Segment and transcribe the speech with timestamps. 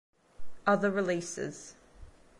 [0.65, 1.75] Other releases